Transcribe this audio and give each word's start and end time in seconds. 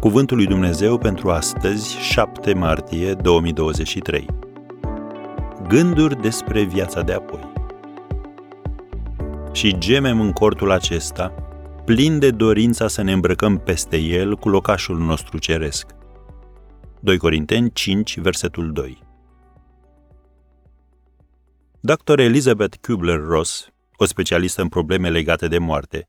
Cuvântul 0.00 0.36
lui 0.36 0.46
Dumnezeu 0.46 0.98
pentru 0.98 1.30
astăzi, 1.30 1.96
7 1.96 2.54
martie 2.54 3.14
2023. 3.14 4.26
Gânduri 5.68 6.20
despre 6.20 6.62
viața 6.62 7.02
de 7.02 7.12
apoi. 7.12 7.52
Și 9.52 9.78
gemem 9.78 10.20
în 10.20 10.32
cortul 10.32 10.70
acesta, 10.70 11.28
plin 11.84 12.18
de 12.18 12.30
dorința 12.30 12.88
să 12.88 13.02
ne 13.02 13.12
îmbrăcăm 13.12 13.58
peste 13.58 13.96
el 13.96 14.36
cu 14.36 14.48
locașul 14.48 14.98
nostru 14.98 15.38
ceresc. 15.38 15.86
2 17.00 17.18
Corinteni 17.18 17.72
5, 17.72 18.18
versetul 18.18 18.72
2. 18.72 19.02
Dr. 21.80 22.18
Elizabeth 22.18 22.76
Kubler-Ross, 22.80 23.68
o 23.96 24.04
specialistă 24.04 24.62
în 24.62 24.68
probleme 24.68 25.10
legate 25.10 25.48
de 25.48 25.58
moarte, 25.58 26.08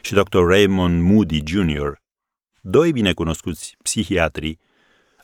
și 0.00 0.14
Dr. 0.14 0.38
Raymond 0.38 1.02
Moody 1.02 1.42
Jr., 1.44 2.04
doi 2.68 2.92
binecunoscuți 2.92 3.76
psihiatri, 3.82 4.58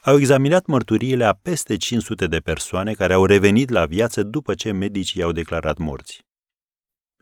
au 0.02 0.18
examinat 0.18 0.66
mărturiile 0.66 1.24
a 1.24 1.32
peste 1.32 1.76
500 1.76 2.26
de 2.26 2.38
persoane 2.38 2.92
care 2.92 3.12
au 3.12 3.26
revenit 3.26 3.68
la 3.68 3.86
viață 3.86 4.22
după 4.22 4.54
ce 4.54 4.72
medicii 4.72 5.20
i-au 5.20 5.32
declarat 5.32 5.78
morți. 5.78 6.26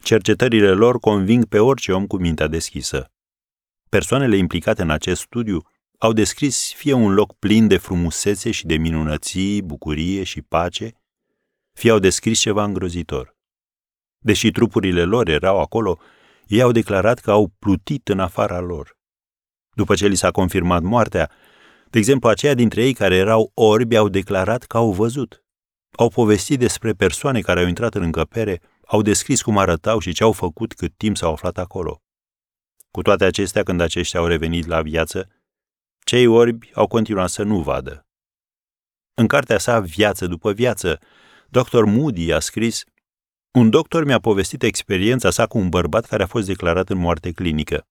Cercetările 0.02 0.70
lor 0.70 0.98
conving 0.98 1.45
pe 1.45 1.59
orice 1.59 1.93
om 1.93 2.06
cu 2.06 2.16
mintea 2.16 2.46
deschisă. 2.46 3.12
Persoanele 3.88 4.37
implicate 4.37 4.83
în 4.83 4.91
acest 4.91 5.20
studiu 5.20 5.62
au 5.98 6.12
descris 6.12 6.73
fie 6.73 6.93
un 6.93 7.15
loc 7.15 7.38
plin 7.38 7.66
de 7.68 7.77
frumusețe 7.77 8.51
și 8.51 8.66
de 8.66 8.77
minunății, 8.77 9.62
bucurie 9.62 10.23
și 10.23 10.43
pace, 10.43 10.93
fie 11.73 11.91
au 11.91 11.98
descris 11.98 12.41
ceva 12.41 12.65
îngrozitor. 12.65 13.37
Deși 14.18 14.51
trupurile 14.51 15.05
lor 15.05 15.29
erau 15.29 15.60
acolo, 15.60 15.98
ei 16.46 16.62
au 16.62 16.73
declarat 16.73 17.18
că 17.18 17.30
au 17.30 17.52
plutit 17.59 18.09
în 18.09 18.21
afara 18.21 18.60
lor. 18.60 18.99
După 19.71 19.95
ce 19.95 20.07
li 20.07 20.15
s-a 20.15 20.30
confirmat 20.30 20.82
moartea, 20.82 21.30
de 21.90 21.99
exemplu, 21.99 22.29
aceia 22.29 22.54
dintre 22.54 22.85
ei 22.85 22.93
care 22.93 23.16
erau 23.16 23.51
orbi 23.54 23.96
au 23.96 24.09
declarat 24.09 24.62
că 24.62 24.77
au 24.77 24.93
văzut. 24.93 25.45
Au 25.90 26.09
povestit 26.09 26.59
despre 26.59 26.93
persoane 26.93 27.40
care 27.40 27.60
au 27.60 27.66
intrat 27.66 27.95
în 27.95 28.02
încăpere, 28.02 28.60
au 28.87 29.02
descris 29.02 29.43
cum 29.43 29.59
arătau 29.59 29.99
și 29.99 30.12
ce 30.12 30.23
au 30.23 30.32
făcut 30.32 30.73
cât 30.73 30.93
timp 30.96 31.16
s-au 31.16 31.32
aflat 31.32 31.59
acolo. 31.59 32.02
Cu 32.90 33.02
toate 33.02 33.24
acestea, 33.24 33.62
când 33.62 33.80
aceștia 33.80 34.21
au 34.21 34.27
revenit 34.27 34.66
la 34.66 34.82
viață, 34.82 35.29
cei 36.05 36.27
orbi 36.27 36.71
au 36.74 36.87
continuat 36.87 37.29
să 37.29 37.43
nu 37.43 37.60
vadă. 37.60 38.07
În 39.15 39.27
cartea 39.27 39.59
sa 39.59 39.80
Viață 39.80 40.27
după 40.27 40.52
viață, 40.52 40.99
Dr. 41.49 41.82
Moody 41.82 42.32
a 42.32 42.40
scris 42.40 42.84
Un 43.59 43.71
doctor 43.71 44.05
mi-a 44.05 44.21
povestit 44.21 44.62
experiența 44.62 45.30
sa 45.30 45.46
cu 45.46 45.59
un 45.59 45.68
bărbat 45.68 46.05
care 46.05 46.23
a 46.23 46.27
fost 46.27 46.46
declarat 46.46 46.88
în 46.88 46.99
moarte 46.99 47.32
clinică. 47.32 47.87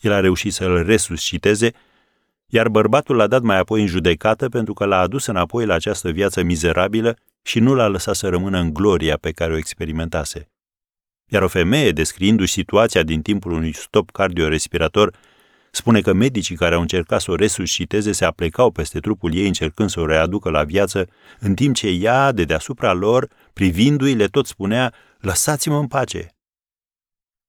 El 0.00 0.12
a 0.12 0.20
reușit 0.20 0.52
să-l 0.52 0.82
resusciteze, 0.82 1.72
iar 2.46 2.68
bărbatul 2.68 3.16
l-a 3.16 3.26
dat 3.26 3.42
mai 3.42 3.58
apoi 3.58 3.80
în 3.80 3.86
judecată 3.86 4.48
pentru 4.48 4.74
că 4.74 4.84
l-a 4.84 4.98
adus 4.98 5.26
înapoi 5.26 5.66
la 5.66 5.74
această 5.74 6.10
viață 6.10 6.42
mizerabilă 6.42 7.16
și 7.42 7.58
nu 7.58 7.74
l-a 7.74 7.86
lăsat 7.86 8.14
să 8.14 8.28
rămână 8.28 8.58
în 8.58 8.72
gloria 8.72 9.16
pe 9.16 9.30
care 9.30 9.52
o 9.52 9.56
experimentase. 9.56 10.50
Iar 11.30 11.42
o 11.42 11.48
femeie, 11.48 11.92
descriindu-și 11.92 12.52
situația 12.52 13.02
din 13.02 13.22
timpul 13.22 13.52
unui 13.52 13.72
stop 13.72 14.10
cardiorespirator, 14.10 15.16
spune 15.70 16.00
că 16.00 16.12
medicii 16.12 16.56
care 16.56 16.74
au 16.74 16.80
încercat 16.80 17.20
să 17.20 17.30
o 17.30 17.34
resusciteze 17.34 18.12
se 18.12 18.24
aplecau 18.24 18.70
peste 18.70 19.00
trupul 19.00 19.34
ei 19.34 19.46
încercând 19.46 19.90
să 19.90 20.00
o 20.00 20.06
readucă 20.06 20.50
la 20.50 20.64
viață, 20.64 21.08
în 21.38 21.54
timp 21.54 21.74
ce 21.74 21.88
ea, 21.88 22.32
de 22.32 22.44
deasupra 22.44 22.92
lor, 22.92 23.28
privindu-i, 23.52 24.14
le 24.14 24.26
tot 24.26 24.46
spunea, 24.46 24.94
lăsați-mă 25.18 25.78
în 25.78 25.86
pace. 25.86 26.28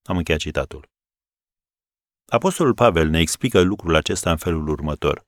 Am 0.04 0.18
încheiat 0.18 0.40
citatul. 0.40 0.90
Apostolul 2.30 2.74
Pavel 2.74 3.10
ne 3.10 3.20
explică 3.20 3.62
lucrul 3.62 3.96
acesta 3.96 4.32
în 4.32 4.38
felul 4.38 4.68
următor. 4.68 5.26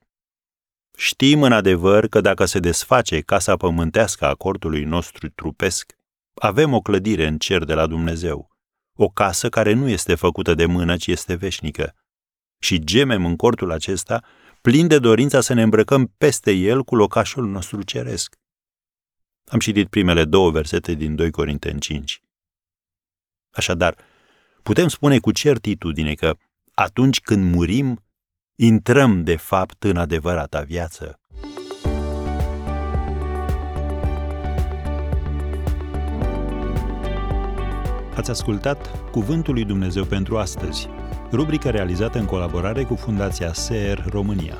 Știm 0.96 1.42
în 1.42 1.52
adevăr 1.52 2.06
că 2.06 2.20
dacă 2.20 2.44
se 2.44 2.58
desface 2.58 3.20
casa 3.20 3.56
pământească 3.56 4.24
a 4.24 4.34
cortului 4.34 4.84
nostru 4.84 5.28
trupesc, 5.28 5.96
avem 6.34 6.72
o 6.72 6.80
clădire 6.80 7.26
în 7.26 7.38
cer 7.38 7.64
de 7.64 7.74
la 7.74 7.86
Dumnezeu, 7.86 8.50
o 8.94 9.08
casă 9.08 9.48
care 9.48 9.72
nu 9.72 9.88
este 9.88 10.14
făcută 10.14 10.54
de 10.54 10.66
mână, 10.66 10.96
ci 10.96 11.06
este 11.06 11.34
veșnică. 11.34 11.94
Și 12.58 12.84
gemem 12.84 13.24
în 13.24 13.36
cortul 13.36 13.70
acesta, 13.70 14.24
plin 14.60 14.86
de 14.86 14.98
dorința 14.98 15.40
să 15.40 15.52
ne 15.52 15.62
îmbrăcăm 15.62 16.14
peste 16.18 16.52
el 16.52 16.82
cu 16.82 16.94
locașul 16.96 17.46
nostru 17.46 17.82
ceresc. 17.82 18.36
Am 19.46 19.58
citit 19.58 19.88
primele 19.88 20.24
două 20.24 20.50
versete 20.50 20.94
din 20.94 21.14
2 21.14 21.30
Corinteni 21.30 21.80
5. 21.80 22.22
Așadar, 23.50 23.96
putem 24.62 24.88
spune 24.88 25.18
cu 25.18 25.32
certitudine 25.32 26.14
că 26.14 26.36
atunci 26.82 27.20
când 27.20 27.54
murim, 27.54 28.04
intrăm 28.58 29.22
de 29.22 29.36
fapt 29.36 29.82
în 29.82 29.96
adevărata 29.96 30.60
viață. 30.60 31.20
Ați 38.16 38.30
ascultat 38.30 39.10
Cuvântul 39.10 39.54
lui 39.54 39.64
Dumnezeu 39.64 40.04
pentru 40.04 40.38
astăzi, 40.38 40.88
rubrica 41.32 41.70
realizată 41.70 42.18
în 42.18 42.24
colaborare 42.24 42.84
cu 42.84 42.94
Fundația 42.94 43.52
SER 43.52 44.04
România. 44.08 44.58